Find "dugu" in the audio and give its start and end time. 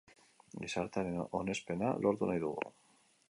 2.47-2.69